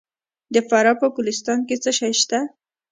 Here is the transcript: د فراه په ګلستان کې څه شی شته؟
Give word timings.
د 0.53 0.55
فراه 0.69 0.95
په 1.01 1.07
ګلستان 1.15 1.59
کې 1.67 1.75
څه 1.83 1.91
شی 1.97 2.13
شته؟ 2.21 2.39